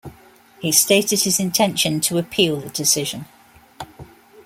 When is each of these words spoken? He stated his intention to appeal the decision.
He 0.59 0.71
stated 0.71 1.19
his 1.21 1.39
intention 1.39 1.99
to 2.01 2.17
appeal 2.17 2.59
the 2.59 2.69
decision. 2.69 3.25